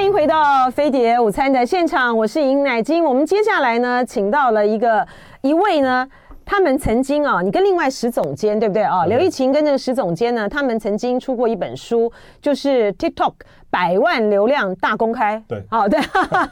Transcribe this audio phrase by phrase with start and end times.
[0.00, 3.04] 欢迎回到飞碟午餐的现场，我是尹乃金。
[3.04, 5.06] 我们接下来呢，请到了一个
[5.42, 6.08] 一位呢，
[6.42, 9.04] 他们曾经啊，你跟另外石总监对不对啊？
[9.04, 12.10] 刘奕勤跟这个石总监呢，他们曾经出过一本书，
[12.40, 13.34] 就是 TikTok
[13.68, 15.40] 百万流量大公开。
[15.46, 16.00] 对，好对。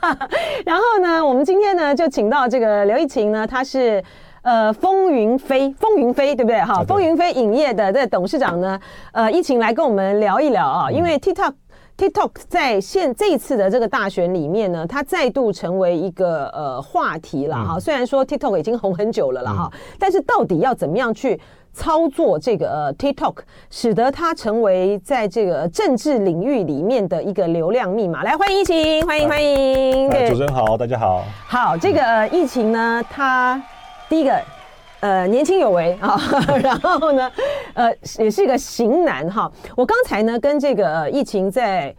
[0.67, 4.05] 然后呢，我们今天呢，就请到这个刘奕勤呢，他是
[4.43, 6.61] 呃风云飞风云飞对不对？
[6.61, 8.79] 哈，风云飞影业的这董事长呢，
[9.13, 11.55] 呃，奕勤来跟我们聊一聊啊，因为 TikTok。
[11.99, 17.75] TikTok 在现这一次的这个大选里面呢，它再度成为一个呃话题了哈。
[17.75, 21.41] 嗯、虽然说 TikTok 已经红很久了了哈，嗯、但是到底要怎么样去
[21.73, 23.39] 操作这个呃 TikTok，
[23.69, 28.23] 使得它成为在这个政治领域里面的一个流量密码？
[28.23, 30.09] 来，欢迎疫情，欢迎欢迎。
[30.09, 31.25] 主持人好，大家好。
[31.49, 33.61] 好，这个 疫情呢，它
[34.09, 34.41] 第一个。
[35.01, 36.19] 呃，年轻有为啊，
[36.61, 37.31] 然后呢，
[37.75, 39.51] 呃，也是一个型男哈。
[39.77, 41.95] 我刚才呢跟这个疫情在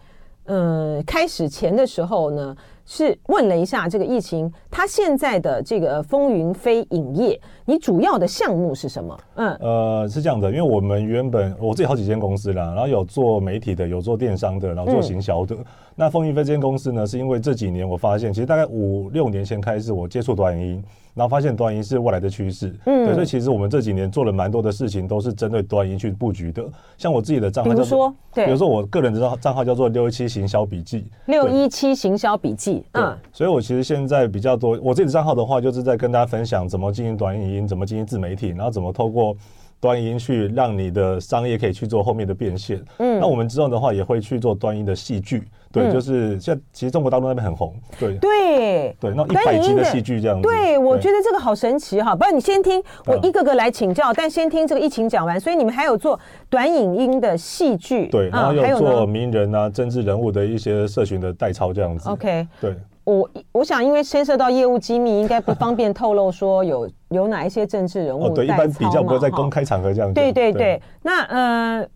[0.45, 2.53] 呃开始前的时候呢，
[2.85, 9.17] 是问了一下这个疫情，他现在的这个风云飞影业，你主要的项目是什么？
[9.35, 15.55] 嗯，呃，是这样的，因为我们原本我自己好几间公司啦，然后有做媒体的，有做电商的，然后做行销的。
[15.55, 20.83] 嗯、那风云飞这间公司呢，是因为这几年我发现，其实大概五六年前开始，我接触短影音。
[21.19, 26.63] 然后发现短影音是未来的趋势，嗯，对，所以其实我们这几年做了蛮多的事情，都是针对短影音去布局的。
[26.97, 39.35] 像我自己的账号叫做，对，比如说我个人的账账号叫做六一七行销笔记，六一七行销笔记，嗯，所以我其实现在比较多，我自己的账号的话，就是在跟大家分享怎么经营短影音，怎么经营自媒体，然后怎么透过。
[39.81, 62.75] 端音去让你的商业可以去做后面的变现，嗯，那我们之后的话也会去做短影音的戏剧，对，嗯、就是现在其实中国大陆那边很红，对对对，那一百集的戏剧这样子，对，我觉得这个好神奇哈，不然你先听我一个个来请教，嗯、但先听这个疫情讲完，所以你们还有做短影音的戏剧，对，然后有做名人啊、政治人物的一些社群的代操这样子，OK，对。
[63.05, 68.29] 我我想，因为牵涉到业务机密，应该不方便透露说有有哪一些政治人物、哦。
[68.29, 70.13] 对，一般比较不会在公开场合这样。
[70.13, 71.87] 对对对，对那呃，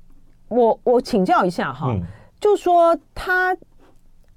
[0.48, 2.02] 我我请教一下哈，嗯、
[2.44, 3.56] 就说他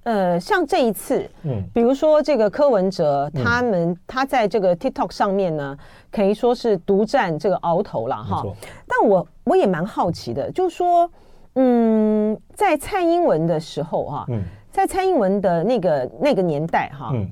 [0.05, 5.77] 呃，像这一次，嗯，比如说这个柯文哲，他们、嗯、他在这个 TikTok 上面呢，
[6.13, 8.45] 可以说是独占这个鳌头了哈。
[8.87, 11.11] 但我我也蛮好奇的，就说
[11.57, 14.41] 嗯，在蔡英文的时候哈，嗯。
[14.71, 17.27] 在蔡英文的那个那个年代，哈，嗯，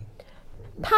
[0.83, 0.97] 他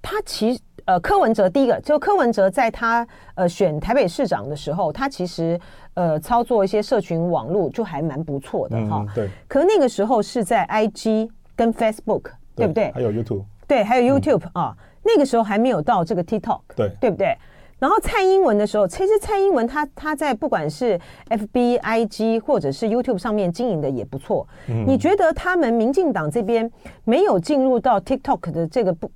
[0.00, 5.60] 他其实呃，柯文哲第一个就柯文哲在他呃选台北市长的时候，他其实
[5.94, 9.28] 呃操作一些社群网络就还蛮不错的哈，对。
[9.48, 12.90] 可那个时候是在 IG 跟 Facebook，对不对？
[12.92, 17.36] 还有 YouTube，对，还有 YouTube 啊，那个时候还没有到这个 TikTok，对，对不对？
[17.78, 20.98] 然后蔡英文的时候，其实蔡英文他他在不管是
[21.28, 24.48] FB、IG 或者是 YouTube 上面经营的也不错。
[24.68, 26.70] 嗯，你觉得他们民进党这边
[27.04, 29.10] 没有进入到 TikTok 的这个部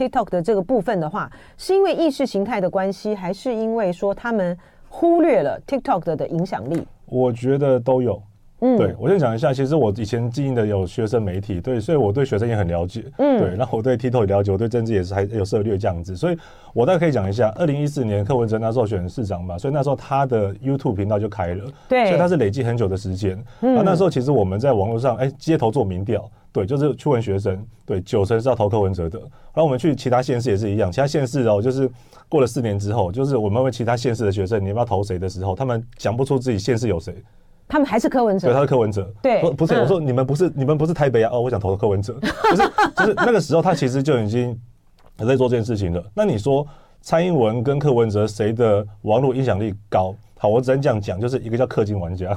[0.00, 4.56] TikTok 的这个部分的话，是因为意识形态的关系，还是因为说他们
[4.88, 6.82] 忽略了 TikTok 的的影响力？
[7.04, 8.22] 我觉得都有。
[8.62, 16.36] 嗯，对，我先讲一下，其实我以前经营的有学生媒体，对，所以我对学生也很了解，嗯，对，然后我对 TikTok 也了解，我对政治也是还有涉略这样子，所以
[16.74, 31.90] 我大概可以讲一下，二零一四年柯文哲那时候选市长嘛，所以那时候他的 YouTube 频道就开了，对，所以他是累积很久的时间，嗯，那那时候其实我们在网络上，哎，街头做民调，对，就是去问学生，对，九成是要投柯文哲的，然后我们去其他县市也是一样，其他县市哦，就是
[32.28, 37.14] 过了四年之后，就是我们问其他县市的学生，你要不要投谁的时候，他们讲不出自己县市有谁。
[37.68, 42.18] 他们还是柯文哲，对，他是柯文哲，对，不不是，我说你们不是，你们不是台北啊，哦，我想投柯文哲，
[42.50, 44.58] 就是就是那个时候他其实就已经
[45.16, 46.04] 在做这件事情了。
[46.12, 46.66] 那你说
[47.00, 50.12] 蔡英文跟柯文哲谁的网络影响力高？
[50.36, 52.36] 好，我只能这样讲，就是一个叫氪金玩家，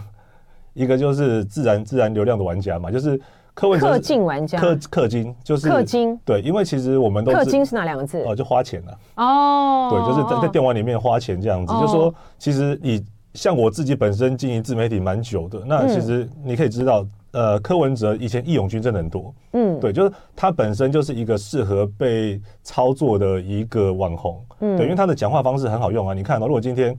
[0.76, 3.20] 一个就是自然自然流量的玩家嘛，就是
[3.54, 8.24] 柯文哲氪金玩家，氪氪金就是氪金，对，因为其实我们都氪金是哪两个字？
[8.24, 13.04] 哦，就花钱了，哦，对，就是在在电玩里面花钱这样子，就说其实你。
[13.34, 17.02] 像我自己本身经营自媒体蛮久的，那其实你可以知道，
[17.32, 26.14] 嗯、呃，柯文哲以前义勇军真的很多，嗯，对，就是他本身就是一个适合被操作的一个网红，嗯，对，因为他的讲话方式很好用啊。
[26.14, 26.96] 你看到，如果今天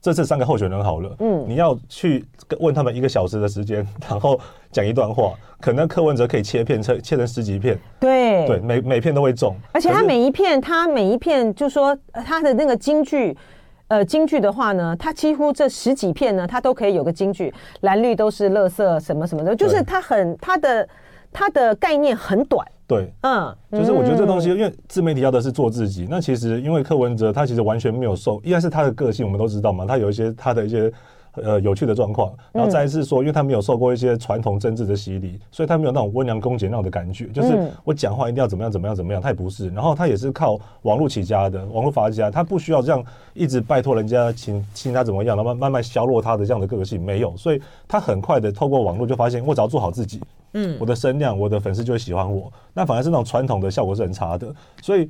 [0.00, 2.24] 这次三个候选人好了，嗯，你要去
[2.60, 4.38] 问他们一个小时的时间， 然后
[4.70, 13.36] 讲一段话，可能柯文哲可以切片，切切成十几片，对，对，每每片都会中，而且他每一片，他每一片，就说他的那个京剧。
[13.88, 20.88] 呃，京剧的话呢，它几乎这十几片呢，它都可以有个京剧，蓝绿都是垃圾，什么什么的，就是它很它的
[21.32, 22.66] 它的概念很短。
[22.86, 26.06] 对，嗯，就是我觉得这东西，因为自媒体要的是做自己。
[26.08, 30.92] 那其实因为柯文哲他其实完全没有受，应该是他的个性，我们都知道嘛，他有一些他的一些
[31.36, 32.32] 呃有趣的状况。
[32.52, 39.68] 然后再是说，因为他没有受过一些传统政治的洗礼，所以他没有那种温良恭俭让的感觉，就是我讲话一定要怎么样怎么样怎么样，他也不是。
[39.70, 43.04] 然后他也是靠网络起家的，网络发家，他不需要这样
[43.34, 47.36] 一直拜托人家请请他怎么样，然后慢慢削弱他的这样的个性，没有。
[47.36, 50.20] 所以他很快的透过网络就发现，我只要做好自己，
[50.54, 52.52] 嗯，我的声量，我的粉丝就会喜欢我。
[52.72, 55.08] 那反而是那种传统的效果是很差的，所以。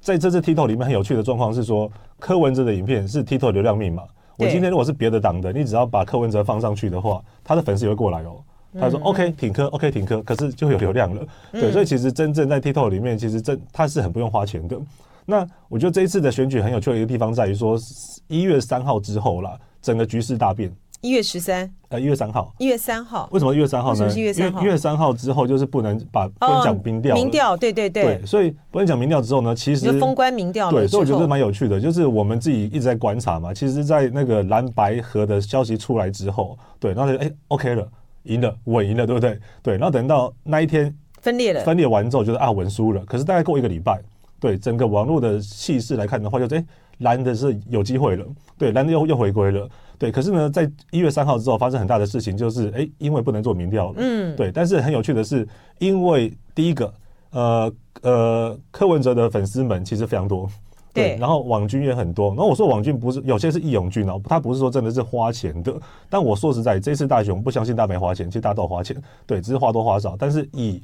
[0.00, 4.02] 在这次 TikTok 里面很有趣的状况是说，柯文哲的影片是 TikTok 流量密码。
[4.36, 8.42] 我今天如果是别的党的，你只要把柯文哲放上去的话，他的粉丝也会过来哦。
[8.78, 11.24] 他说 OK 挺科，OK 挺科，可是就有流量了。
[11.52, 14.76] 对，所以其实真正在 TikTok 里面，其实真他是很不用花钱的。
[15.24, 17.78] 那我觉得这一次的选举很有趣的一个地方在于说，
[18.26, 20.70] 一月三号之后啦，整个局势大变。
[21.04, 24.10] 一月十三，呃，一月三号，一月三号，为什么一月三号呢？
[24.16, 33.52] 因为一月三号之后就是不能把不能讲民调，民调，对对对，对，所以不能讲民调之后呢，其实封关民调，对，所以我觉得蛮有趣的，就是我们自己一直在观察嘛。
[33.52, 37.86] 其实，在那个蓝白河的消息出来之后，对，然后就哎，OK 了，
[38.22, 39.38] 赢了，稳赢了，对不对？
[39.62, 40.90] 对，然后等到那一天
[41.20, 43.04] 分裂了，分裂完之后就是啊，稳输了。
[43.04, 44.00] 可是大概过一个礼拜，
[44.40, 46.64] 对整个网络的气势来看的话，就是哎，
[46.98, 48.24] 蓝的是有机会了，
[48.58, 49.68] 对，蓝的又又回归了。
[49.96, 53.94] 对，可是呢，在一月三号之后发生很大的事情，就是哎，因为不能做民调了。
[53.98, 54.50] 嗯，对。
[54.50, 55.46] 但是很有趣的是，
[55.78, 56.94] 因为第一个，
[57.30, 60.48] 呃呃，柯文哲的粉丝们其实非常多，
[60.92, 62.28] 对，然后网军也很多。
[62.30, 65.72] 然后我说网军不是有些是义勇军哦，他不是说真的是花钱的。
[66.10, 70.16] 但我说实在，这次大选不相信大家没花钱，其实大家都有花钱，对，只是花多花少。
[70.18, 70.82] 但是以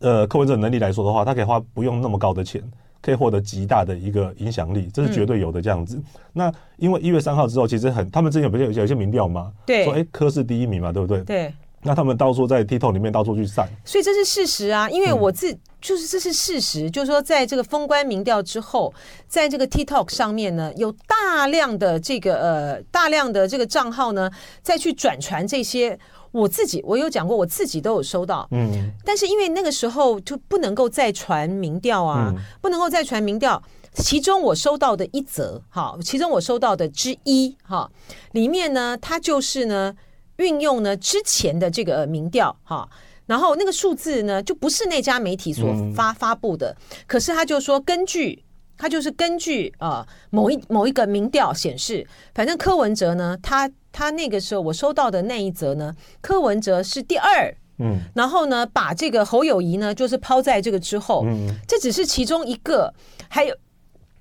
[0.00, 2.62] 呃柯文哲能力来说的话，他可以花不用那么高的钱。
[3.02, 5.96] 可以获得极大的一个影响力，这是绝对有的这样子。
[5.96, 9.52] 嗯、那因为一月三号之后，其实很，他们之前不是有有一些民调吗？
[9.66, 11.22] 对，说哎，科是第一名嘛，对不对？
[11.22, 11.54] 对。
[11.82, 14.90] 那他们到处在 TikTok 里面到处去散，所以这是事实啊。
[14.90, 18.92] 因为我自、嗯、就是这是事实，就是说在这个封关民调之后，
[19.26, 24.30] 在这个 TikTok 上面呢，有大量的这个呃大量的这个账号呢，
[24.60, 25.98] 再去转传这些。
[26.32, 33.60] 我自己我有讲过，我自己都有收到，嗯，但是因为那个时候就不能够再传民调啊，嗯、不能够再传民调。
[33.94, 37.90] 其中我收到的一则，哈，其中我收到的之一，哈，
[38.32, 39.92] 里面呢，它就是呢，
[40.36, 42.88] 运用呢之前的这个民调，哈，
[43.26, 46.76] 然后那个数字呢，就不是那家媒体所发发布的，
[47.08, 48.44] 可是他就说根据，
[48.78, 53.68] 他就是根据呃某一某一个民调显示，反正柯文哲呢，他。
[53.92, 62.94] 他那个时候我收到的那一则呢，柯文哲是第二，嗯，然后呢，把这个侯友谊呢，就是抛在这个之后，嗯，这只是其中一个，
[63.28, 63.54] 还有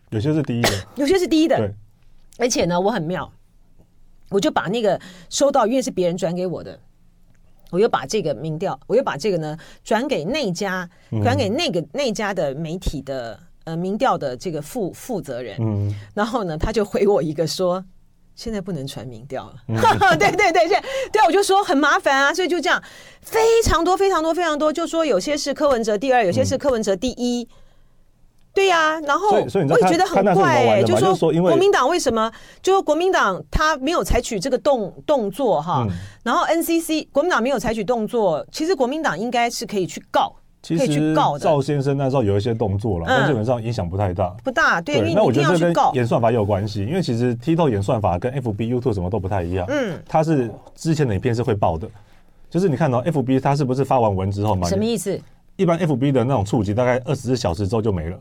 [0.09, 1.73] 有些是第一的，有些是第一的，对，
[2.39, 3.31] 而且呢，我很妙，
[4.29, 4.99] 我就把那个
[5.29, 6.79] 收到，因为是别人转给我的，
[7.69, 10.89] 我又把这个民调，我又把这个呢转给那家，
[11.23, 17.85] 转给那个那家的媒体的呃民调的这个负负责人，嗯，然后呢，他就回我一个说。
[18.39, 19.55] 现在不能传民调了，
[20.17, 20.81] 对对对，现在
[21.11, 22.81] 对啊，我就说很麻烦啊，所以就这样，
[23.21, 27.45] 非常多非常多非常多，就说有些是柯文哲第二，有些是柯文哲第一，
[28.53, 32.31] 对呀，然后我也觉得很怪哎，就说国民党为什么？
[32.61, 35.85] 就说国民党他没有采取这个动动作哈，
[36.23, 40.33] 然后 NCC 国民党没有采取动作，其实国民党应该是可以去告。
[40.61, 44.81] 其实赵先生那时候有一些动作了，但基本上影响不太大，不大。
[44.81, 49.65] 对，那我觉得这跟演算法也有关系，因为其实 TikTok 演算法跟 FB、YouTube 什么都不太一样。
[49.69, 51.87] 嗯，它是之前的影片是会爆的，
[52.49, 54.67] 就是你看到 FB 它是不是发完文之后嘛？
[54.67, 55.19] 什么意思？
[55.55, 58.17] 一般 FB 的那种触及大概二十四小时之后就没了，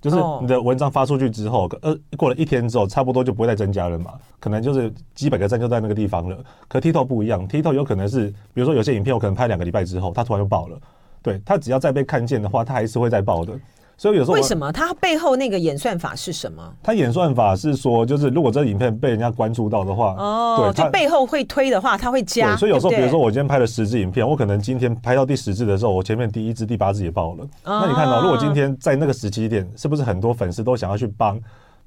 [0.00, 6.38] 就是你的文章发出去之后，呃，过了一天之后，差不多就不会再增加了嘛，可能就是几百个赞就在那个地方了。
[6.68, 10.78] 可 TikTok 不一样，TikTok 有可能是，比如说有些影片我可能拍两个礼拜之后，它突然就爆了。
[11.22, 13.52] 对，他只要再被看见的话，他还是会再爆的。
[13.96, 16.74] 所以有时候为什么他背后那个演算法是什么？
[16.82, 22.56] 他演算法是说，就是如果这个影片被人家关注到的话，哦，对，就背后会推的话，他会加。
[22.56, 27.46] 所以有时候，比如说我今天拍了十支影片，我可能今天拍到第十支的时候，我前面第一支、第八支也爆了。
[27.62, 31.38] 那你看到，如果今天在那个时期点，是不是很多粉丝都想要去帮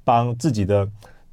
[0.04, 0.88] 帮自己的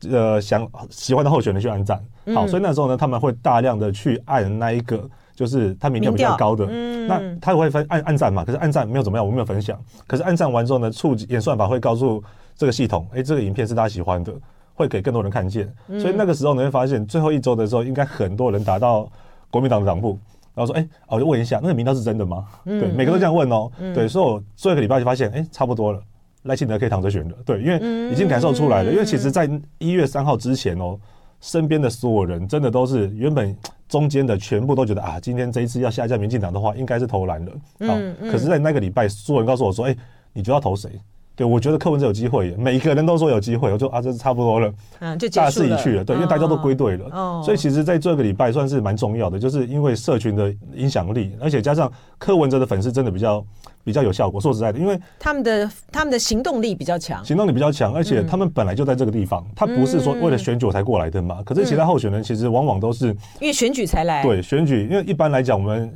[0.10, 2.04] 呃想喜欢的候选人去按赞？
[2.34, 5.08] 好，所以那时候呢，他们会大量的去按那一个。
[5.42, 8.46] 就是他民调比较高的，嗯、那他会分按按赞嘛？
[8.46, 9.76] 可是按赞没有怎么样，我没有分享。
[10.06, 12.24] 可是按赞完之后呢，触及演算法会告诉
[12.56, 14.32] 这个系统，哎、欸，这个影片是大家喜欢的，
[14.76, 15.68] 会给更多人看见。
[15.88, 19.10] 嗯、所以那个时候你会发现，最后一周的时候，应该很多人达到
[19.50, 20.20] 国民党的党部，
[20.54, 22.46] 然后说，哎、欸，我就问一下，那个民调是真的吗？
[22.66, 26.00] 嗯、对，每个都这样问哦、对，所以我最后一个礼拜就发现，哎、欸，差不多了，
[26.44, 27.36] 赖清德可以躺着选了。
[27.44, 28.92] 对，因为已经感受出来了。
[28.92, 31.00] 因为其实在一月三号之前哦、喔，
[31.42, 33.54] 身边的所有人真的都是原本。
[33.92, 37.52] 中间的全部都觉得啊，今天这一次要下架民进党的话，应该是投蓝了。
[37.86, 39.94] 好，可是，在那个礼拜，所有人告诉我说：“哎，
[40.32, 40.90] 你觉得要投谁？”
[41.36, 53.46] 对，我觉得柯文哲有机会，每一个人都说有机会，我就啊，这是差不多了，嗯，就大势已去了，对，因为大家都归队了，哦，所以其实在这个礼拜算是蛮重要的，就是因为社群的影响力，而且加上柯文哲的粉丝真的比较
[53.84, 54.40] 比较有效果。
[54.40, 61.42] 说实在的，因为他们的他们的行动力比较强，行动力比较强，而且他们本来就在这个地方，他不是说为了选举才过来的嘛。
[61.44, 63.08] 可是其他候选人其实往往都是
[63.40, 65.94] 因为选举才来，对，选举，因为一般来讲，我们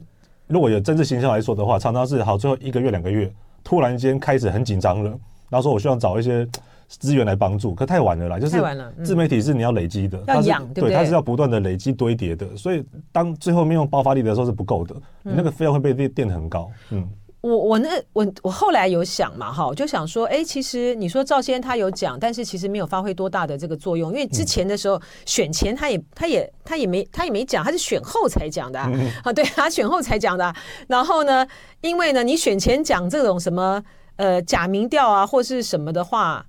[0.47, 3.31] 如果有政治形象来说的话，常常是好最后一个月两个月，
[3.63, 5.09] 突然间开始很紧张了。
[5.49, 6.45] 然后说，我希望找一些
[6.87, 8.39] 资源来帮助，可太晚了啦。
[8.39, 8.61] 就是
[9.03, 12.57] 自媒体是你要累积的，要养，对，它是要不断的累积堆叠的。
[12.57, 16.69] 所以当最后面用爆发力的时候是不够的，你那个费用会被垫垫得很高。
[16.89, 17.07] 嗯，
[17.47, 30.53] 我我那我我后来有想嘛，哈，我就想说，哎，其实你说赵先他有讲，但是其实没有发挥多大的这个作用，因为之前的时候选前他也他也他也没他也没讲，他是选后才讲的啊， 对，他选后才讲的。
[30.87, 31.45] 然后呢，
[31.81, 33.83] 因为呢，你选前讲这种什么。
[34.17, 36.45] 呃，假民调啊，或是什么的话，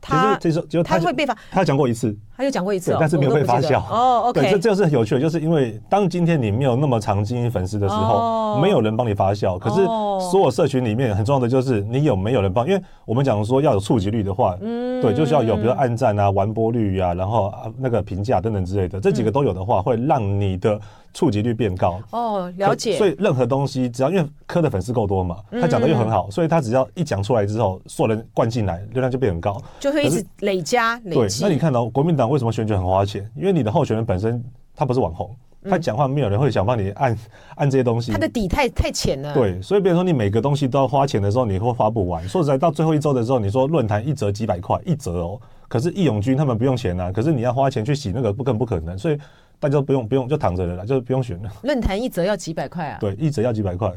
[0.00, 3.80] 他这时候就他会被罚，他讲过一次，他就讲过一次，但是没有被发酵。
[3.90, 9.58] 哦，OK，对，这这是很有趣的，就是因为当今天你没有那么长经营粉丝的时候，没有人帮你发酵。
[9.58, 9.84] 可是
[10.30, 20.80] 所有社群里面很重要的就是你有没有人帮，因为我们讲说要有触及率的话，嗯，对，就是要有比如按赞啊、完播率啊，然后那个评价等等之类的，这几个都有的话，会让你的。
[21.12, 22.96] 触及率变高哦，了解。
[22.96, 31.40] 所以任何东西，只要因为柯的粉丝够多嘛，他讲的又很好，所以他只要一讲出来之后，所有人灌进来，流量就变很高，就会一直累加累积。
[31.40, 33.30] 对，那你看到国民党为什么选举很花钱？
[33.36, 34.42] 因为你的候选人本身
[34.74, 35.36] 他不是网红，
[35.68, 37.18] 他讲话没有人会想帮你按
[37.56, 39.34] 按这些东西，他的底太太浅了。
[39.34, 42.26] 对，所以比如说你每个东西都要花钱的时候，你会花不完。
[42.28, 49.18] 说实在，到最后一周的时候，你说论坛一折几百块，一折哦，可是义勇军他们不用钱啊，可是你要花钱去洗那个，不更不可能，所以。
[49.62, 51.50] 大家都不用不用就躺着了啦，就是不用选了。
[51.64, 52.96] 论坛一折要几百块啊？
[52.98, 53.92] 对，一折要几百块。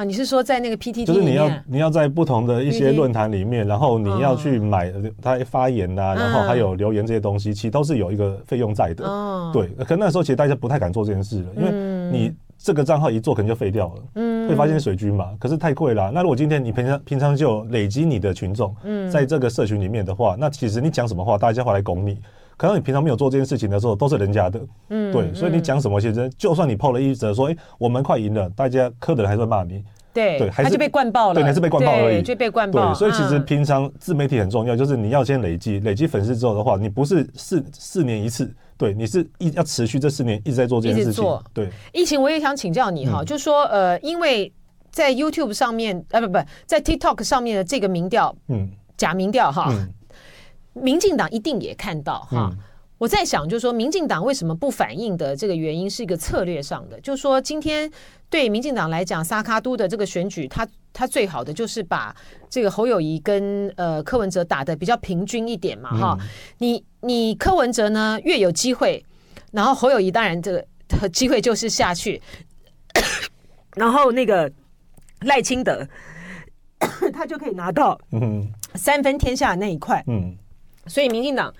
[0.00, 4.90] 好，你是说在那个 PTT 就是你要你要在不同的一些论坛里面，然后你要去买
[5.20, 9.04] 他发言呐、啊，然后还有留言这些东西，其实都是有一个费用在的。
[9.04, 11.70] 哦，对，可那时候其实大家不太敢做这件事了，因为
[12.10, 15.32] 你这个账号一做可能就废掉了，嗯，会发现水军嘛。
[15.38, 16.10] 可是太贵了。
[16.10, 22.18] 那如果今天你平常平常就累积你的群众，嗯，在这个社群里面的话，那其实你讲什么话，大家会来拱你。
[22.60, 32.92] 可能你平常没有做这件事情的时候，都是人家的，嗯，对，所以你讲什么，其实就算你 PO 了一则说，哎，我们快赢了，大家磕的人还是会骂你，对，对，还是被灌爆了，对，还是被灌爆而已，就被灌爆。
[32.92, 41.24] 对，所以其实平常自媒体很重要，就是你要先累积，累积粉丝之后的话，你不是四四年一次，对，你是一要持续这四年一直在做这件事情。
[41.54, 44.52] 对，疫情，我也想请教你哈，就说呃，因为
[44.90, 49.72] 在 YouTube 上面，呃，不不，在 TikTok 上面的这个民调，嗯，假民调哈，
[50.72, 52.50] 民进党一定也看到哈。
[52.98, 57.90] 我在想，就是说，民进党为什么不反应的这个原因是一个策略上的，就是说，今天
[58.28, 62.14] 对民进党来讲，萨卡都的这个选举，他他最好的就是把
[62.50, 69.02] 这个侯友谊跟呃柯文哲打的比较平均一点嘛，哈、嗯，你你柯文哲呢越有机会，
[69.50, 72.20] 然后侯友谊当然这个机会就是下去，
[73.76, 74.52] 然后那个
[75.22, 75.88] 赖清德
[77.14, 77.98] 他就可以拿到
[78.74, 80.36] 三分天下那一块，嗯，
[80.90, 81.54] 所以民进党。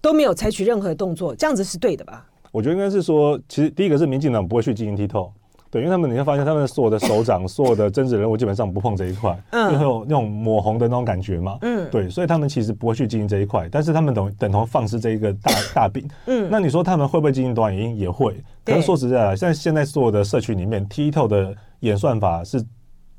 [0.00, 2.26] 都没有采取任何动作，这样子是对的吧？
[2.52, 5.30] 我觉得应该是说，其实第一个是民进党不会去经营 TikTok，
[5.70, 17.96] 对，因为他们你会发现，他们所有的首长、 所有的政治人物基本上不碰这一块，嗯，因为有那种抹红的那种感觉嘛，嗯，对，所以他们其实不会去经营这一块，但是他们等等同放肆这一个大 大饼，嗯，那你说他们会不会经营短影音？
[17.96, 22.62] 也会，可是说实在的，现在现在所有的社群里面，TikTok 的演算法是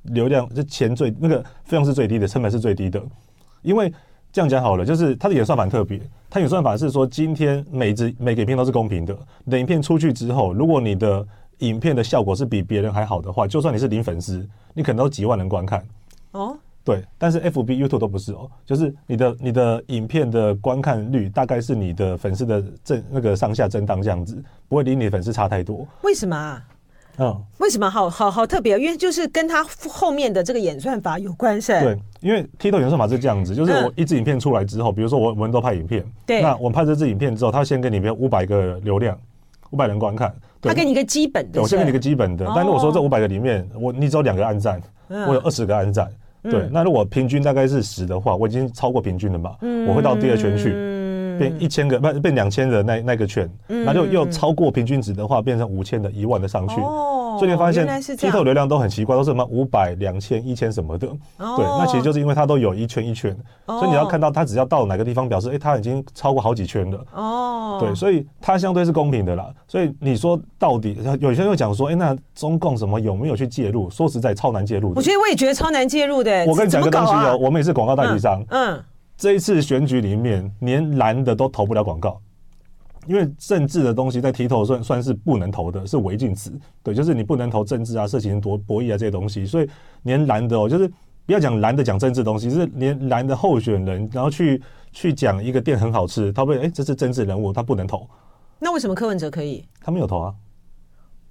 [0.03, 3.01] 流量是钱最那个费用是最低的，成本是最低的，
[3.63, 3.91] 因为。
[4.35, 5.97] 这样讲好了，就是它的演算法很特别。
[6.29, 9.17] 它演算法是说，今天每支每个影片都是公平的。
[9.45, 11.25] 你的影片出去之后，如果你的
[11.59, 15.81] 影片的效果是比别人还好的话，就算你是零粉丝，你可能都几万人观看。
[16.31, 17.01] 哦，对。
[17.17, 25.87] 但是 FB、YouTube 都不是哦，就是你的你的影片的观看率大概是你的粉丝的正那个上下震荡这样子，不会离你的粉丝差太多。
[26.01, 26.61] 为什么啊？
[27.17, 28.77] 嗯，为什么好好好特别？
[28.79, 31.71] 因为就是跟他后面的这个演算法有关系。
[31.73, 39.17] 对，因为 TikTok 演算法是这样子，就是我一支影片出来之后，比如说我我们都拍影片，对，那我们拍这支影片之后，他先给你别五百个流量，
[39.71, 42.45] 五百人观看，他给你一个基本的，我先给你一个基本的。
[42.55, 46.09] 但如果说这五百个里面，我你只有两个按赞，我有二十个按赞，
[46.43, 49.55] 对，那如果平均大概是十的话，我已经超过平均了嘛，
[49.87, 50.94] 我会到第二圈去。
[51.37, 56.79] 变一千个，不变两千的那那个圈，那就又超过平均值的话，变成五千的、一万的上去。
[56.81, 61.07] 哦，所以你发现 TikTok 流量都很奇怪，都是什么五百、两千、一千什么的。
[61.37, 67.05] 哦、对，那其实就是因为它都有一圈一圈，哦、所以你要看到它只要到哪个地方，表示哎，它、欸、已经超过好几圈了。
[67.13, 69.49] 哦，对，所以它相对是公平的啦。
[69.67, 73.89] 所以你说到底，有些人会讲说，哎、欸，那中共什么有没有去介入？
[73.89, 74.93] 说实在，超难介入。
[74.95, 76.45] 我觉得我也觉得超难介入的。
[76.45, 78.43] 我跟你讲个东西哦、我们也是广告代理商。
[78.49, 78.75] 嗯。
[78.75, 78.83] 嗯
[79.17, 82.21] 这一次选举里面，连蓝的都投不了广告，
[83.07, 86.51] 因为政治的东西在 TikTok 算算是不能投的，是违禁词。
[86.83, 89.45] 对，就是你不能投政治啊、色情博博弈啊这些东西。
[89.45, 89.69] 所以
[90.03, 90.87] 连蓝的哦，就是
[91.25, 98.07] 不要讲蓝的讲政治东西，就是连蓝的候选人，然后去去讲一个店很好吃，他会哎，这是政治人物，他不能投。
[98.59, 99.63] 那为什么柯文哲可以？
[99.81, 100.33] 他没有投啊。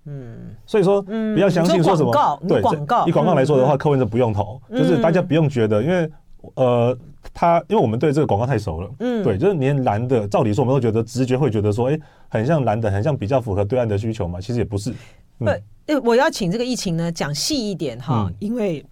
[0.06, 2.12] 嗯，所以说不要相信说什么
[2.46, 3.06] 对广告。
[3.06, 6.10] 以广告来说的话，嗯、柯文哲不用投，嗯、就是大家不用觉得，因为
[6.56, 6.98] 呃。
[7.32, 14.92] 他因为我们对这个广告太熟了，嗯，对，就是连蓝的，照理说我们都觉得直觉会觉得说，哎、欸，很像蓝的，很像比较符合对岸的需求嘛，其实也不是。
[15.38, 15.46] 不、
[15.86, 18.84] 嗯，我要请这个疫情呢讲细一点哈，嗯、因为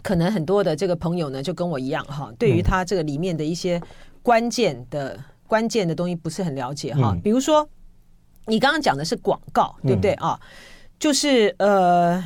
[0.00, 3.82] 可能很多的这个朋友呢就跟我一样哈，对于他这个里面的一些
[4.22, 7.68] 关键的、嗯、关键的东西不是很了解哈，嗯、比如说
[8.46, 10.38] 你刚刚讲的是广告，对不对啊？
[10.40, 10.46] 嗯、
[11.00, 12.22] 就是呃，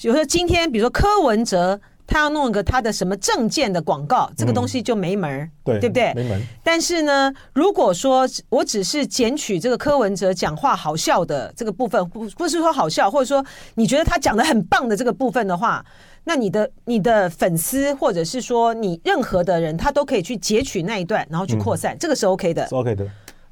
[0.00, 1.78] 比如说今天，比如说柯文哲。
[2.06, 6.12] 他要弄一个他的什么证件的广告，这个东西就没门儿，对对不对？
[6.14, 6.42] 没门。
[6.62, 13.44] 但是呢，如果说我只是捡取这个柯文哲讲话好笑的这个部分，不不是说好笑，或者说
[13.74, 15.84] 你觉得他讲的很棒的这个部分的话，
[16.24, 23.06] 那你的你的粉丝或者是说你任何的人，他都可以去截取那一段，然后去扩散，这个是 OK 的，是 OK 的。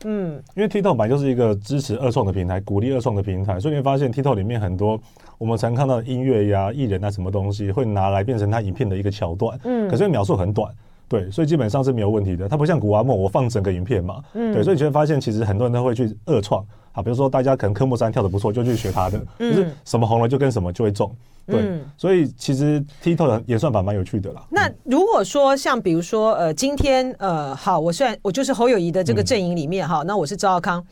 [0.04, 5.00] 嗯，因为 TikTok 本来就是一个支持二创的平台，鼓励二创的平台，所以你会发现 TikTok 里面很多
[5.42, 9.58] 我们常看到音乐呀、艺人啊什么东西，会拿来变成他影片的一个桥段。
[9.64, 10.72] 嗯，可是描述很短，
[11.12, 12.48] 对，所以基本上是没有问题的。
[12.48, 14.22] 它不像古阿莫，我放整个影片嘛。
[14.32, 16.64] 嗯，对，所以你就会发现，其实很多人都会去二创。
[16.92, 21.14] 啊，比如说大家可能科目三跳的不错，就去学他的，嗯就是什么红了就跟什么就会中。
[21.46, 24.42] 对，嗯、所以其实 TikTok 的演算法蛮有趣的啦。
[24.48, 30.82] 那如果说像比如说呃，今天呃，好，我虽然我就是侯友宜的这个阵营里面哈，嗯、那我是赵少康，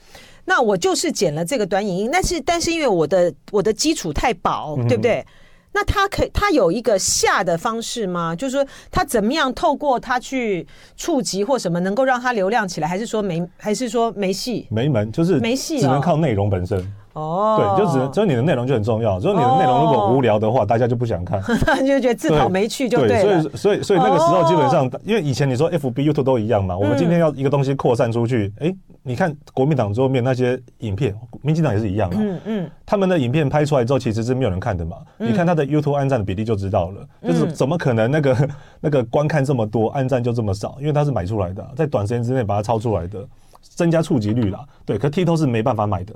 [0.44, 5.20] 那我就是剪了这个短影音，但是但是因为我的我的基础太薄，对不对？
[5.20, 5.26] 嗯
[5.72, 8.34] 那他可以，他有一个下的方式吗？
[8.34, 12.88] 就是说，他怎么样透过他去触及或什么，能够让他流量起来？
[12.88, 13.46] 还是说没？
[13.56, 14.66] 还是说没戏？
[14.70, 16.84] 没门，就是没戏，只能靠内容本身。
[17.14, 19.18] 哦，对，就只能，所以你的内容就很重要。
[19.18, 21.40] 所以你的内容如果无聊的话，大家就不想看，
[21.84, 23.20] 就觉得自讨没趣，就对。
[23.20, 32.16] 所以，所以，所以那个时候基本上，因为以前你说 FB、YouTube 都一样嘛，我们今天要一个东西扩散出去，哎，你看国民党桌面那些影片，民进党也是一样嘛。
[32.20, 34.98] 嗯嗯，他们的影片拍出来之后，其实是没有人看的嘛。
[35.18, 38.48] 你看他的 YouTube 按赞的比例就知道了，就是怎么可能那个
[38.80, 40.76] 那个观看这么多，按赞就这么少？
[40.78, 43.26] 因为他是买出来的，在短时间之内把它抄出来的，
[43.62, 44.60] 增加触及率啦。
[44.86, 46.14] 对，可 TikTok 是没办法买的。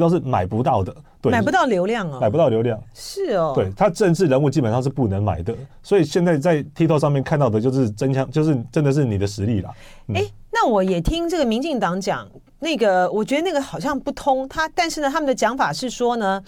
[0.00, 9.70] 都是买不到的，对，买不到流量哦，买不到流量，是哦，对，他政治人物基本上是不能买的，所以现在在 TikTok 上面看到的就是真枪，就是真的是你的实力啦。
[10.14, 12.28] 哎、那我也听这个民进党讲，
[12.58, 16.42] 那个我觉得那个好像不通，他但是呢，他们的讲法是说呢，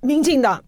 [0.00, 0.62] 民进党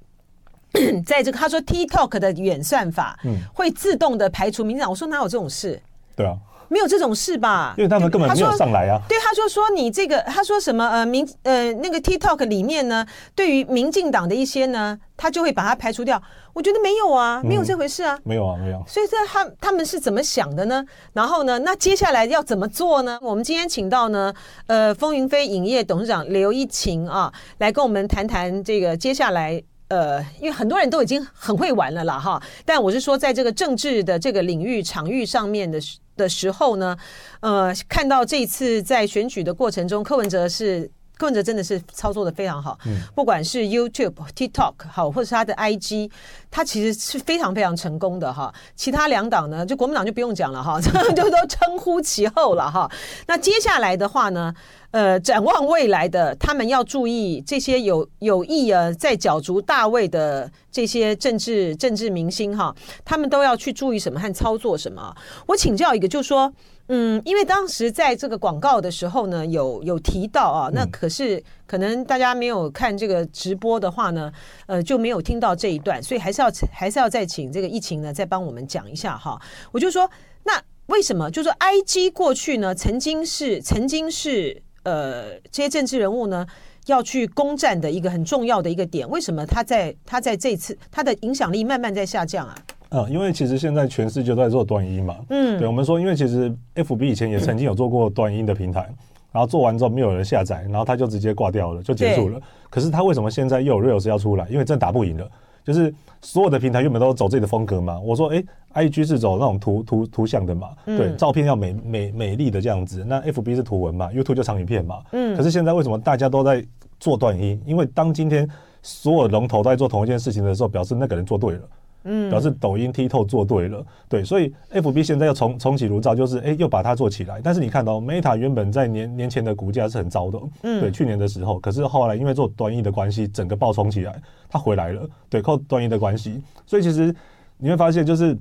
[1.04, 5.80] 在这个他说 TikTok 的演算法，嗯，会自动的排除民进党，我说哪有这种事？
[6.16, 6.36] 对啊。
[6.72, 7.74] 没有这种事吧？
[7.76, 8.98] 因为他们根本没有上来啊。
[9.06, 16.20] 对，他说说你这个，他说什么呃民呃那个 TikTok 里面呢，对于民进党的一些呢，他就会把它排除掉。
[16.54, 18.82] 我觉得没有啊，没有这回事啊，嗯、没有啊，没有。
[18.86, 20.82] 所以这他他们是怎么想的呢？
[21.12, 23.18] 然后呢，那接下来要怎么做呢？
[23.20, 24.32] 我们今天请到呢，
[24.66, 29.62] 呃，风云飞影业董事长刘一晴啊，来跟我们谈谈这个接下来。
[29.88, 32.42] 呃，因为很多人都已经很会玩了啦，哈。
[32.64, 35.78] 但我是说，在这个政治的这个领域场域上面的
[36.16, 36.96] 的时候呢，
[37.40, 40.90] 呃，看到这一次在选举的过程中，柯文哲是
[41.22, 46.10] 柯文哲真的是操作的非常好，嗯，不管是 YouTube、TikTok 好，或者是他的 IG，
[46.50, 48.52] 他其实是非常非常成功的哈。
[48.74, 50.80] 其他两党呢，就国民党就不用讲了哈，
[51.14, 52.90] 就都称呼其后了哈。
[53.28, 54.52] 那接下来的话呢？
[54.90, 65.16] 呃，展望未来的，他们要注意这些有有意啊，在角逐大位的这些政治政治明星哈，他们都要去注意什么和操作什么。
[65.46, 66.52] 我请教一个，就是说，
[66.94, 74.30] 嗯，因为当时在这个广告的时候呢，有有提到啊，那可是可能大家没有看这个直播的话呢，
[74.66, 79.40] 呃，就没有听到这一段，所以还是要还是要再请这个疫情呢，再帮我们讲一下哈。
[79.72, 80.10] 我就说，
[80.44, 81.30] 那为什么？
[81.30, 84.62] 就是说 IG 过去呢，曾经是曾经是。
[84.84, 86.44] 呃，这些政治人物呢，
[86.86, 92.52] 要去攻占的一个很重要的一个点，为什么他在他在这次他的影响力慢慢在下降啊？
[92.92, 95.16] 啊，因为其实现在全世界都在做短音嘛。
[95.30, 98.96] 嗯，对，我们说，因为其实 FB 以前也曾经有做过短音的平台，嗯、
[99.32, 102.38] 然后做完之后没有人下载，然后它就直接挂掉了，就结束了。
[102.68, 104.46] 可是它为什么现在又有 Reels 要出来？
[104.48, 105.26] 因为真的打不赢了。
[105.64, 107.98] 就是所有的平台原本都走自己的风格嘛。
[108.00, 113.04] 我说，哎、欸、，IG 是走那种图图图像的嘛，嗯、对，照片要美美美丽的这样子。
[113.06, 115.02] 那 FB 是图文嘛，YouTube 就长影片嘛。
[115.12, 115.36] 嗯。
[115.36, 116.62] 可是现在为什么大家都在
[116.98, 117.62] 做短音？
[117.64, 118.46] 因为当今天
[118.82, 121.60] 所有龙头都在做同一件事情的时候，表示那个人做对了。
[122.04, 127.40] 嗯，表示抖音 TikTok 做对了，对，所以 FB 现在又重重启炉灶，就是哎、欸，又把它做起来。
[127.42, 137.14] 但是你看到 Meta 原本在年年前的股价是很糟的，嗯，对，去年的时候，可是后来因为做短音的关系，整个爆冲起来，它回来了，对，靠短音的关系，所以其实
[137.56, 138.36] 你会发现，就是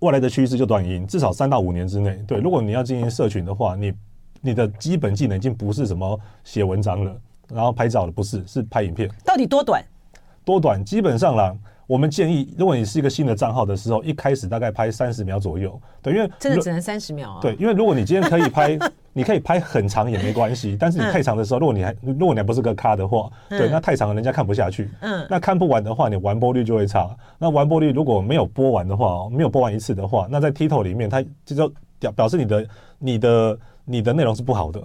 [0.00, 3.92] 未来的趋势就短音，至少三到五年之内，对，如果你要经营社群的话，你
[4.42, 7.16] 你的基本技能已经不是什么写文章了，
[7.48, 9.08] 然后拍照了，不是，是拍影片。
[9.24, 9.82] 到底多短？
[10.44, 10.84] 多短？
[10.84, 11.56] 基本上啦。
[11.86, 17.38] 我们建议，如果你是一个新的账号的时候，一开始大概拍三十秒左右，对，因为真的只能三十秒啊。
[17.40, 18.76] 对，因为如果你今天可以拍，
[19.12, 24.90] 你可以拍很长也没关系，但是你太长的时候，如果你还如果你还不是个咖的话，对，那太长了人家看不下去。
[25.00, 27.08] 嗯，那看不完的话，你完播率就会差。
[27.38, 32.66] 那完播率如果没有播完的话，没有播完一次的话，那在 TikTok 里面，它就表表示你的
[32.98, 34.82] 你的你的内容是不好的。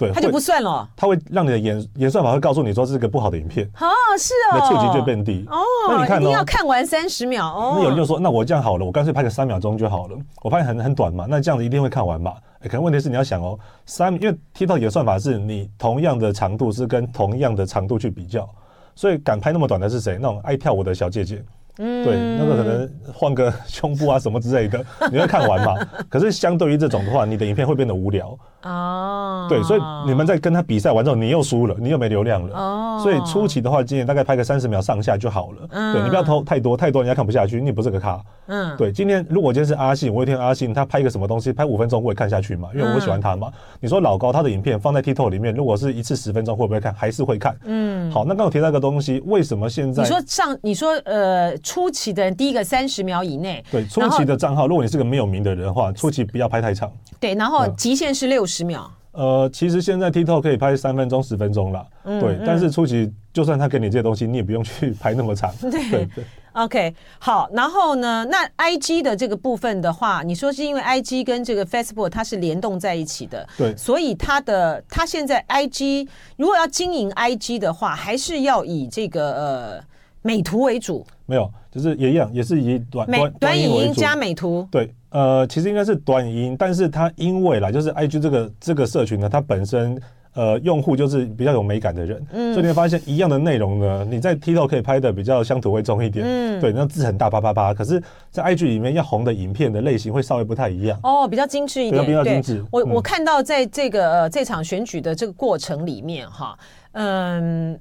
[0.00, 0.88] 对，它就不算了。
[0.96, 3.66] 它会让你的演演算法会告诉你说这是个不好的影片。
[3.78, 3.86] 哦，
[4.18, 4.52] 是哦。
[4.52, 5.44] 那触及就变低。
[5.50, 5.58] 哦。
[5.90, 7.74] 那你看，一定要看完三十秒哦。
[7.76, 10.16] 那有人就说，那我这样好了，我干脆拍个三秒钟就好了。
[10.40, 12.32] 我发现很很短嘛，那这样子一定会看完嘛。
[12.60, 18.48] 哎，可能问题是你要想哦，三，因为 TikTok 的算法是你同样的长度是跟同样的长度去比较，
[18.94, 20.18] 所以敢拍那么短的是谁？
[20.18, 21.44] 那种爱跳舞的小姐姐。
[21.82, 24.78] 嗯，对，那个可能换个胸部啊什么之类的，
[25.10, 25.74] 你会看完嘛？
[26.10, 28.38] 可是相对于这种的话，你的影片会变得无聊。
[28.62, 32.54] 哦，对，所以你们在跟他比赛完之后，你又输了，你又没流量了。
[32.54, 35.68] 哦，所以初期的话，今天大概拍个三十秒上下就好了。
[35.70, 38.22] 嗯，对，你不要投太多，太多人家看不下去，你也不是个咖。
[38.48, 43.50] 嗯，对，今天如果今天是阿信，我一天阿信他拍一个什么东西，拍五分钟我也看下去嘛，因为我喜欢他嘛。
[43.80, 46.92] 你说老高他的影片放在 TikTok 里面，如果是一次十分钟会不会看？
[46.92, 47.56] 还是会看。
[47.64, 56.90] 嗯，好，那刚刚提到一个东西，为什么现在你说上你说呃初期的第一个三十秒以内，对，初期的账号，如果你是个没有名的人的话，初期不要拍太长。
[57.20, 58.90] 对，然后极限是六十秒。
[59.12, 62.40] 呃，其实现在 TikTok 可以拍三分钟、十分钟了，嗯、对。
[62.44, 65.54] 但是初期，就算他给你这些东西，你也不用去拍那么长。
[65.60, 65.90] 对 对。
[65.90, 67.48] 对对 OK，好。
[67.52, 73.76] 然后呢，那 IG 的这个部分的话，你说是因为 IG 跟这个 Facebook 它是联动在一起的，对。
[73.76, 79.84] 所以它的它现在 IG 如果要经营 IG 的话，还是要以这个呃
[80.22, 81.06] 美图为主。
[81.26, 84.66] 没有，就是也一样，也是以短短短影音加美图。
[84.70, 84.92] 对。
[85.10, 90.00] 呃，其实应该是短影音，但是它因为啦，就是 IG 这个这个社群呢，它本身
[90.34, 102.64] 呃用户就是比较有美感的人，嗯，所以你会发现一样的内容呢，你在 TikTok 可以拍的比较乡土味重一点，嗯，对，那字很大啪啪啪，可是，在 IG 里面要红的影片的类型会稍微不太一样，哦，比较精致一点，比较精致。
[102.70, 106.56] 我我看到在这个呃这场选举的这个过程里面哈，
[106.92, 107.76] 嗯，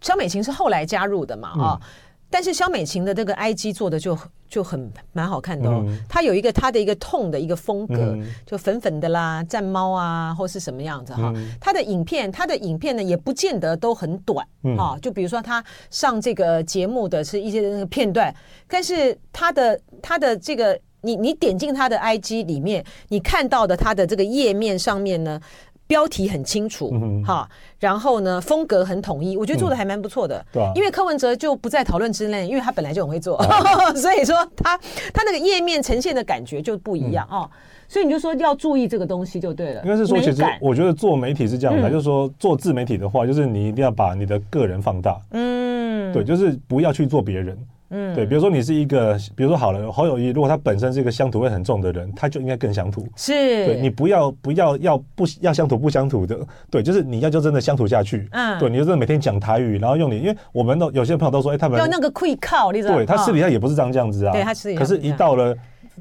[0.00, 1.80] 肖美琴是后来加入的嘛，啊。
[2.28, 11.32] 但是肖美琴的这个 IG 做的就就很蛮好看的哦，她有一个她的一个痛的一个风格，就粉粉的啦，战猫啊，或是什么样子哈。
[11.60, 14.46] 她的影片，她的影片呢也不见得都很短
[14.78, 18.34] 啊，就比如说她上这个节目的是一些那个片段，
[18.68, 25.40] 但是她的她的这个你你点进她的 IG 里面，你看到的她的这个页面上面呢。
[25.86, 26.92] 标题很清楚，
[27.24, 30.44] 哈，然后呢，风格很统一，我觉得做的还蛮不错的。
[30.52, 33.40] 对，因为柯文哲就不在讨论之内，因为他本来就很会做，
[33.94, 34.76] 所以说他
[35.12, 37.48] 他那个页面呈现的感觉就不一样哦。
[37.88, 39.82] 所以你就说要注意这个东西就对了。
[39.84, 45.16] 应该是说，其实我觉得做媒体是这样的，就是说做自媒体的话，就是你一定要把你的个人放大。
[45.30, 47.56] 嗯，对，就是不要去做别人。
[47.90, 53.06] 嗯，对，比如说你是一个，比如说好了，侯友谊，如果他本身是一个乡土味很重的人，他就应该更乡土。
[53.14, 56.36] 是，对，你不要不要要不要乡土不乡土的，
[56.70, 58.28] 对，就是你要就真的乡土下去。
[58.32, 62.98] 嗯，对，你就真的每天讲台语，然后用你，因为我们都有些朋友都说，哎，他们要那个会靠，你知道吗？
[62.98, 64.32] 对，他私底下也不是这样这样子啊。
[64.32, 65.54] 对，他私底下，可是一到了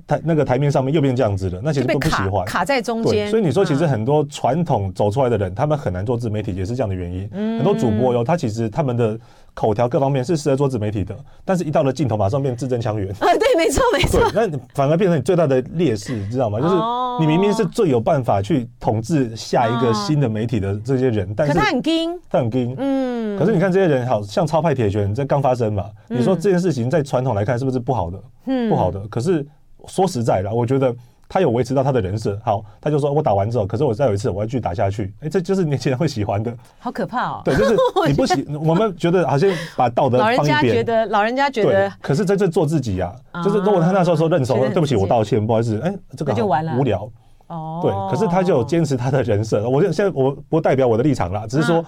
[0.08, 3.30] 台那个台面上面又变这样子了，那其实都不喜欢，卡在中间。
[3.30, 7.30] 所以你说，其实很多传统走出来的人，他们很难做自媒体，也是这样的原因。
[7.32, 9.20] 嗯，很多主播哟，他其实他们的。
[9.56, 13.10] 口条各方面是适合做自媒体的，但是一到了镜头，马上变字正腔圆。
[13.14, 14.22] 啊，对，没错，没错。
[14.36, 16.60] 那你反而变成你最大的劣势，你知道吗？
[16.60, 16.76] 就是
[17.22, 22.76] 你明明是最有办法去统治下一个新的媒体的这些人，但是他很硬，他很硬。
[22.78, 23.40] 嗯。
[23.40, 25.86] 可是你看这些人，好像超派铁拳，这刚发生嘛？
[26.10, 28.24] 你说这件事情在传统来看是不是不好的？
[28.48, 29.00] 嗯，不好的。
[29.08, 29.46] 可是
[29.88, 30.94] 说实在的，我觉得。
[31.28, 37.42] 他有维持到他的人设，好，他就说我打完之后，可是我再有一次，我要继续打下去，哎、欸，这就是年轻人会喜欢的，好可怕哦。
[37.44, 37.76] 对，就是
[38.08, 47.10] 你不喜，我们觉得好像把道德老人家觉得，老人家觉得，可是在这做自己呀、啊，啊、就是如果他那时候说认怂，对不起，我道歉，不好意思，哎、欸，这个就完了，无聊。
[47.48, 49.70] 哦，对，可是他就有坚持他的人设。
[49.70, 51.86] 我就现在我不代表我的立场啦，只是说、啊、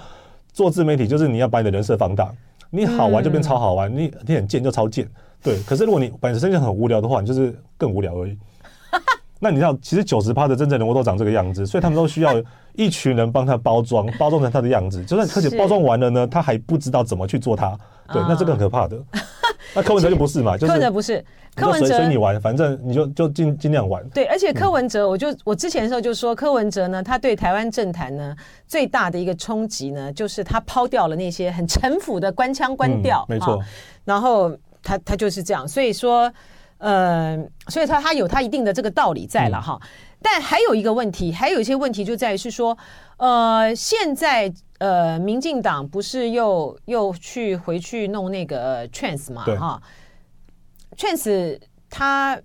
[0.53, 2.31] 做自媒体就是你要把你的人设放大，
[2.69, 5.07] 你好玩就变超好玩，嗯、你你很贱就超贱。
[5.41, 8.37] 对，可是如果你本身就很无聊的话，你就是更无聊而已。
[9.39, 12.33] 那你知道，其实九十趴的真正人物都长这个样子，所以他们都需要
[12.73, 15.03] 一群人帮他包装，包装成他的样子。
[15.05, 17.77] 就算而且包装完了呢，他还不知道怎么去做他。
[18.13, 18.97] 对，那这个很可怕的。
[19.75, 20.57] 那柯文哲就不是嘛？
[20.57, 21.23] 就是柯文哲不是，
[21.55, 24.01] 柯文哲随你玩，反正你就就尽尽量玩。
[24.09, 28.33] 对，而且柯文哲，我就我之前的时候就说，柯文哲呢，他对台湾政坛呢
[28.65, 33.61] 最大的一个冲击呢，就是他抛掉了那些很陈腐的官腔官调，没错。
[34.05, 34.49] 然后
[34.81, 36.31] 他他就是这样，所以说。
[36.77, 37.37] 呃，
[37.67, 39.87] 所以他他有他一定的这个道理在了哈，嗯、
[40.21, 42.77] 但还有一个问题，还有一些问题就在于是说，
[43.17, 49.81] 呃，现在呃，民进党不是又又去回去弄那个 trans 嘛哈
[50.95, 51.59] ，trans
[51.89, 52.39] 他。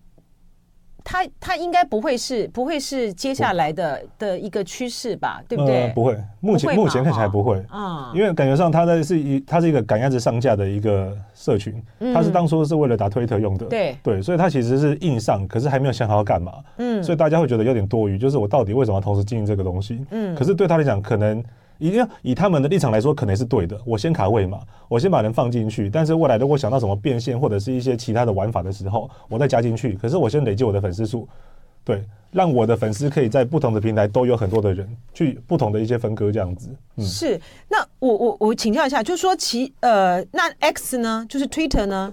[1.04, 5.90] 它它应该不会是不会是接下来的的一个趋势吧，对不对？
[5.96, 11.12] 不会，目前目前看起来不会啊，因为感觉上它的是一它是一个赶鸭子上架的一个
[11.42, 11.74] 社群，
[12.14, 20.04] 它是当初是为了打推特用的，对对，所以它其实是硬上，可是还没有想好要干嘛，嗯，所以大家会觉得有点多余，就是我到底为什么要同时经营这个东西？
[20.10, 21.42] 嗯，可是对他来讲，可能。
[21.78, 23.76] 一定要以他们的立场来说，可能是对的。
[23.84, 25.90] 我先卡位嘛，我先把人放进去。
[25.90, 29.94] 但是未来如果想到什么变现或者是一些其他的玩法的时候，我再加进去。
[29.94, 31.26] 可是我先累积我的粉丝数，
[31.82, 36.68] 对，让我的粉丝可以在不同的平台都有很多的人去不同的一些分割这样子。
[36.96, 37.40] 嗯、是。
[37.68, 42.12] 那我我我请教一下，就是说其呃，那 X 呢，就是 Twitter 呢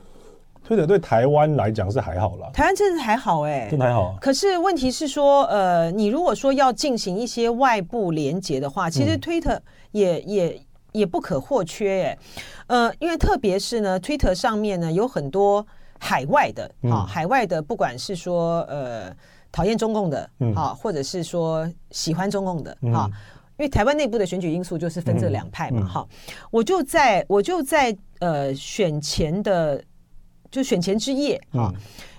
[0.67, 4.17] ？？Twitter 对台湾来讲是还好啦，台湾真的还好哎、欸，真的还好、啊。
[4.21, 9.59] 可是问题是说，呃，你如果说要进行一些外部连接的话，其实推特
[9.91, 12.19] 也、嗯、也也不可或缺哎、欸，
[12.67, 15.65] 呃，因为特别是呢，，Twitter 上面呢有很多
[15.97, 19.11] 海外的啊，海外的不管是说呃
[19.51, 20.21] 讨厌中共的
[20.55, 23.11] 啊，嗯、或者是说喜欢中共的啊，嗯、
[23.57, 26.09] 因为台湾内部的选举因素就是分这两派嘛，哈、嗯。
[26.09, 29.83] 嗯，我就在我就在呃选前的。
[30.51, 31.71] 就选前之夜哈，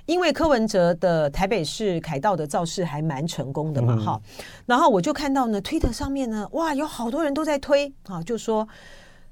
[0.06, 4.22] 因为柯文哲的台北市凯道的造势还蛮成功的嘛哈，
[4.66, 8.68] 然后我就看到呢，推特上面呢，哇，有好多人都在推啊，就说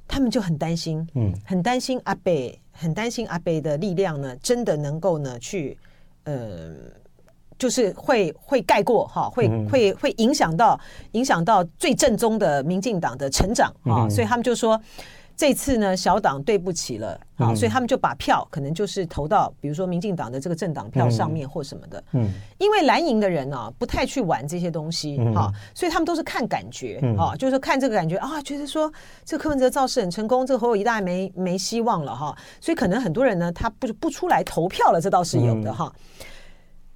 [0.09, 5.79] 他们就很担心，嗯，很担心阿北，很担心阿北的力量呢，真的能够呢去，
[6.25, 6.75] 呃，
[7.59, 10.79] 就是会会盖过哈，会会会影响到
[11.13, 14.81] 影响到最正宗的民进党的成长啊，所以他们就说。
[15.41, 22.03] 这次呢，小党对不起了啊，所以他们就把票可能就是投到，比如说民进党的这个政党票上面或什么的。
[22.11, 28.93] 嗯，因为蓝营的人呢，不太去玩这些东西哈，所以他们都是看感觉啊，就是看这个感觉啊，觉得说
[29.25, 35.93] 这个柯文哲造势很成功，这个侯友宜大概没没希望了哈，所以可能很多人呢，他不不出来投票了，这倒是有的哈。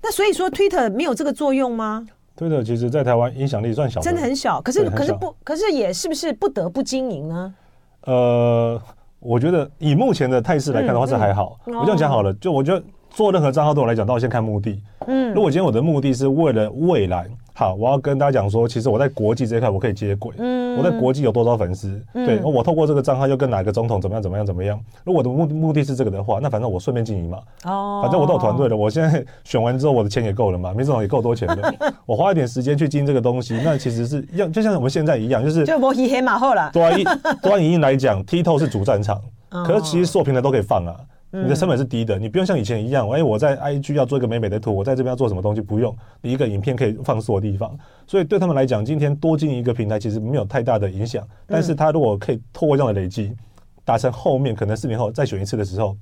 [0.03, 7.55] 那所以说，Twitter 没有这个作用吗？Twitter 其实在台湾影响力算小，真的很小，可是可是不，可是也是不是不得不经营呢？
[8.03, 8.83] 呃，
[9.21, 11.59] 我觉得以目前的态势来看的话是还好。
[11.67, 14.83] 嗯嗯、我这样讲好了，就我觉得做任何账号对我来讲都要先看目的。
[15.07, 17.29] 嗯，如果今天我的目的是为了未来。
[17.55, 20.35] 好，我要跟大家讲说，其实我在国际这一块我可以接轨。
[20.39, 22.01] 嗯，我在国际有多少粉丝？
[22.15, 24.81] 嗯、对，我透过这个账号又跟哪个总统怎么样怎么样怎么样？
[25.05, 27.39] 如果我的目目的是这个的话，那反正我顺便经营嘛。
[27.65, 31.75] 哦，反正我都有团队了，我现在选完之后我的钱也够了嘛，民进党也够多钱的。
[32.07, 36.71] 我花一点时间去经营这个东西，那其实是要就像我们现在一样，就是就摸黑黑马后了。
[36.73, 39.21] 对啊，端影音来讲，TikTok 是主战场，
[39.53, 40.97] 哦、可是其实所有平台都可以放啊。
[41.35, 47.75] 你的成本是低的，你不用像以前一样，哎，我在 IG 要做一个美美的图，我在这边要做什么东西不用，你一个影片可以放所有地方，
[48.07, 51.27] 所以对他们来讲，今天多经营一个平台其实没有太大的影响。
[51.47, 53.35] 但是他如果可以透过这样的累积，
[53.83, 55.97] 达成后面可能四年后再选一次的时候，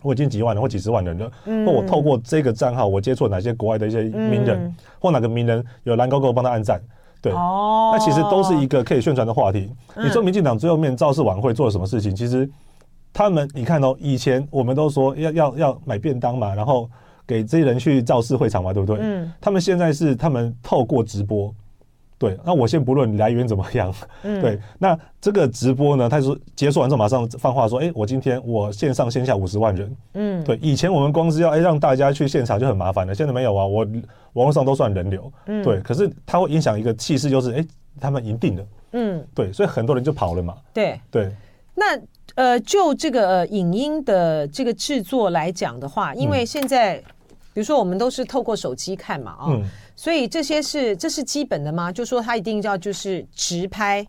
[0.00, 1.32] 我已经几万人或几十万人了，
[1.66, 6.80] 或我透过这个账号，我接触哪些国外的一些名人，或哪个名人有蓝勾勾帮他按赞，
[7.20, 9.68] 对，那其实都是一个可以宣传的话题。
[9.96, 12.14] 你说民进党最后面造势晚会做了什么事情？
[12.14, 12.48] 其实。
[13.12, 16.88] 他们，你看哦，以前我们都说要要要买便当嘛，然后
[17.26, 18.98] 给这些人去造势会场嘛，对不对？
[19.02, 19.32] 嗯。
[19.40, 21.52] 他们现在是他们透过直播，
[22.16, 22.38] 对。
[22.44, 23.92] 那我先不论你来源怎么样，
[24.22, 24.40] 嗯。
[24.42, 24.58] 对。
[24.78, 30.44] 那这个直播呢，他说结束完之后马上放话说，哎，我今天我线上线下五十万人，嗯。
[30.44, 30.56] 对。
[30.62, 33.84] 以前我们光是要哎让大家去现场就很麻烦了，现在没有啊，我
[34.34, 35.62] 网络上都算人流，嗯。
[35.64, 35.80] 对。
[35.80, 37.66] 可是它会影响一个气势，就是哎，
[38.00, 39.26] 他们赢定了，嗯。
[39.34, 39.52] 对。
[39.52, 40.54] 所以很多人就跑了嘛。
[40.72, 41.30] 对对。
[41.74, 41.98] 那。
[42.38, 46.96] 呃，就这个呃影音的这个制作来讲的话，因为现在，
[47.52, 49.64] 比如说我们都是透过手机看嘛，啊，嗯，
[49.96, 51.90] 所以这些是这是基本的吗？
[51.90, 54.06] 就说他一定要就是直拍，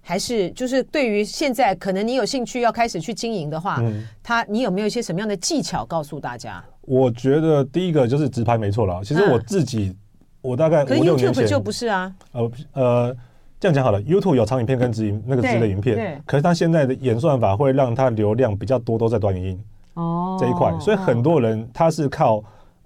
[0.00, 6.60] 还是就是对于现在可能你有兴趣要开始去经营的话，嗯，他你有没有一些什么样的技巧告诉大家？
[6.80, 9.00] 我觉得第一个就是直拍没错了。
[9.04, 9.96] 其实我自己
[10.42, 12.12] 我大概五六年前就不是啊。
[12.32, 13.16] 呃呃，
[13.60, 20.36] 这样讲好了，YouTube 有长影片跟直影那个直的影片，可是它现在的演算法会让它流量比较多都在短影音哦。
[20.40, 22.42] 这一块，所以很多人他是靠。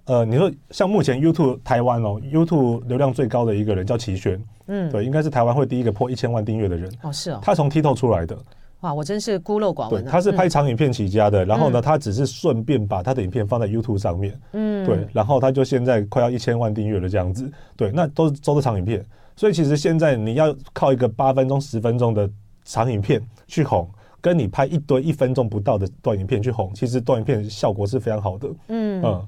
[0.07, 6.87] 呃，你说像目前 YouTube 台湾哦，YouTube 流量最高的一个人叫齐轩，嗯，对，应该是台湾会第一个破一千万订阅的人。
[7.01, 8.37] 哦，是哦，他从 TikTok 出来的，
[8.81, 10.03] 哇，我真是孤陋寡闻。
[10.03, 19.03] 对，他是拍长影片起家的，嗯、然后呢，他只是顺便把他的影片放在 YouTube 上面，嗯，对，然后他就现在快要一千万订阅了这样子，对，那都是都是长影片，
[19.35, 22.29] 所以其实现在你要靠一个八分钟、十分钟的
[22.63, 23.89] 长影片去红，
[24.21, 29.27] 跟你拍一堆一分钟不到的短影片去红，其实短影片效果是非常好的，嗯嗯。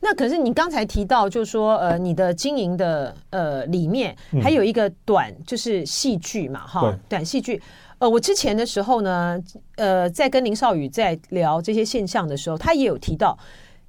[0.00, 7.62] 那可是你刚才提到，就是说，呃，你的经营的呃里面还有一个短，就是戏剧嘛，哈、嗯，短戏剧。
[7.98, 9.40] 呃，我之前的时候呢，
[9.76, 13.38] 呃，在跟林少宇在聊这些现象的时候，他也有提到，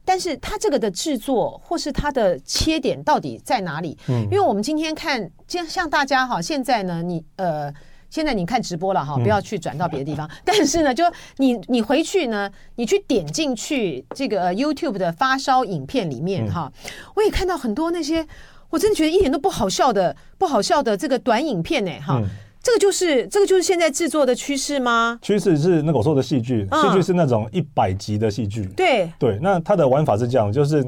[0.06, 3.98] 但是它这个的制作或是它的切点到底在哪里？
[4.08, 7.74] 嗯，因为我们今天看，像像大家哈，现在呢，你呃。
[8.10, 10.28] 现在你看直播了哈，不要去转到别的地方。
[10.28, 11.04] 嗯、 但是呢，就
[11.38, 18.24] 你你回去呢，你去点进去这个 YouTube 的发烧影片里面哈，嗯、我也看到很多那些，
[18.70, 22.22] 我真的觉得一点都不好笑的不好笑的这个短影片呢哈。
[22.22, 22.30] 嗯、
[22.64, 25.20] 这个就是这个就是现在制作的趋势吗？
[25.22, 28.62] 趋势是那个我说的戏剧，戏剧是那种一百集的戏剧。
[28.62, 30.84] 嗯、对对，那它的玩法是这样，就是。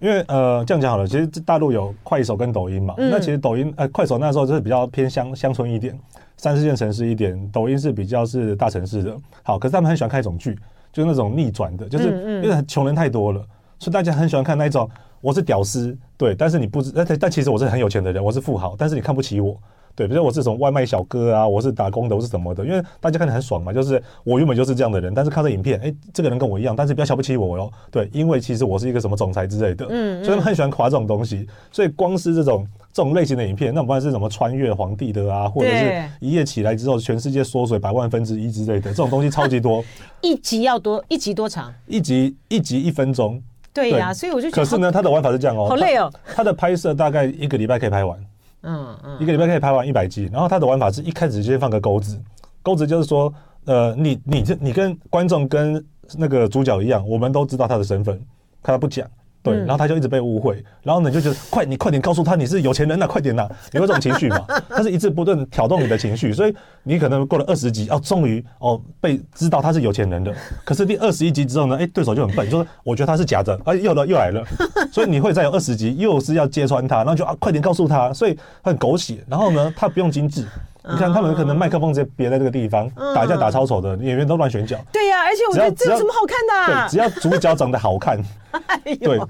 [0.00, 5.98] 因为呃这样讲好了，其实大陆有快手跟抖音嘛，嗯、那其实抖音呃快手那时候就是比较偏乡乡村一点，
[6.36, 9.16] 三四线城市一点，抖音是比较是大城市的。
[9.44, 10.58] 好，可是他们很喜欢看一种剧，
[10.92, 13.40] 就是那种逆转的，就是因为穷人太多了，
[13.78, 14.90] 所以大家很喜欢看那一种
[15.22, 19.56] 我是屌丝，对，但是你不知但但其实我是很有钱的人，我是富豪，但是你看不起我。
[19.96, 22.64] 对，比如我是从外卖小哥啊，我是打工的，我是什么的？
[22.64, 27.70] 因为大家看得很爽嘛，就是我原本就是这样的人，但是看这影片，哎，这个人跟我一样，但是不要瞧不起我哟。
[27.90, 31.46] 对，因为其实我是一个什么总裁之类的，嗯，嗯，所以他们很喜欢夸这种东西。
[31.70, 39.84] 所以光是这种这种类型的影片，那不管是什么穿越皇帝的啊，或者是一夜起来之后全世界缩水百万分之一之类的，这种东西超级多。
[40.22, 41.04] 一集要多？
[41.08, 41.72] 一集多长？
[41.86, 43.40] 一集一集一分钟。
[43.72, 44.62] 对呀、啊，所以我就觉得。
[44.62, 46.12] 可是呢，他的玩法是这样哦，好累哦。
[46.34, 48.18] 他的拍摄大概一个礼拜可以拍完。
[48.64, 52.18] 嗯嗯，一个礼拜可以拍完一百集，然后他的玩法是一开始先放个钩子，
[52.62, 53.32] 钩子就是说，
[53.66, 55.84] 呃，你你这你跟观众跟
[56.16, 58.16] 那个主角一样，我们都知道他的身份，
[58.62, 59.08] 看他不讲。
[59.44, 64.40] 对，然后他就一直被误会，然后呢，你就觉得快，你快点告诉他你是有钱人呐，快点呐， 有这种情绪嘛？
[64.70, 70.34] 他是一直不断挑动你的情绪，所以你可能过了二十集，哦，终于哦被知道他是有钱人的。
[70.64, 74.42] 可是第二十一集之后呢，哎，对手就很笨，就说我觉得他是假的，哎，又了又来了，
[74.90, 79.22] 所以你会再有二十集，又是要揭穿他，然后就啊，快点告诉他，所以很狗血。
[79.28, 80.46] 然后呢，他不用精致。
[80.90, 84.76] 你看他们可能麦克风直接别在这个地方，打架打超丑的演员都乱选角。
[84.92, 86.88] 对呀，而且我觉得这有什么好看的？
[86.88, 88.22] 对，只要主角长得好看，
[89.00, 89.20] 对。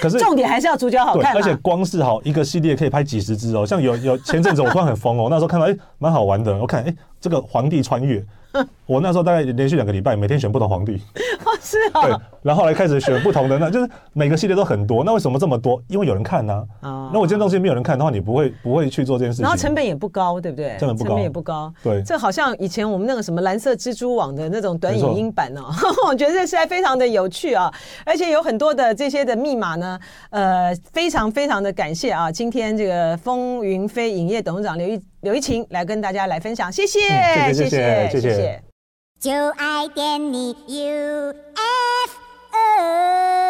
[0.00, 3.66] 可是重点还是要主角好看，而且光是好一个系列可以拍几十支哦。
[3.66, 8.24] 像有有前阵子我突然很疯哦，那时候看到哎蛮好玩的，我看哎这个皇帝穿越。
[8.86, 11.02] 我那时候大概连续两个礼拜，每天选不同皇帝。
[11.44, 12.02] 哦，是啊。
[12.02, 15.02] 对，然后后来开始选不同的，那就是每个系列都很多。
[15.04, 15.82] 那为什么这么多？
[15.88, 16.64] 因为有人看呢。
[16.80, 17.10] 啊。
[17.12, 19.42] 那我这件东西没有人看的话，你不会不会去做这件事情。
[19.42, 20.76] 然后成本也不高，对不对？
[20.78, 21.08] 成本不高。
[21.08, 21.72] 成本也不高。
[21.82, 22.02] 对。
[22.04, 25.64] 这好像以前我们那个什么蓝色蜘蛛网的那种短影音版哦，
[26.06, 27.72] 我觉得这实在非常的有趣啊，
[28.04, 29.98] 而且有很多的这些的密码呢，
[30.30, 37.00] 呃，非常非常的感谢啊，今天这个风云飞影业董事长刘一刘一晴来跟大家来分享，谢谢，
[37.52, 38.75] 谢谢，谢谢，谢谢。
[39.26, 40.68] 就爱点你 UFO。
[40.68, 42.12] U, F,
[42.52, 43.45] o